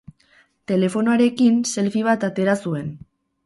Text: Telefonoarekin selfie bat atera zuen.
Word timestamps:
Telefonoarekin 0.71 1.61
selfie 1.75 2.05
bat 2.11 2.29
atera 2.33 2.61
zuen. 2.67 2.93